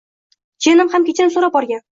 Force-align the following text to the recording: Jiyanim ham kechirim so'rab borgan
Jiyanim 0.67 0.91
ham 0.95 1.07
kechirim 1.11 1.33
so'rab 1.37 1.57
borgan 1.59 1.87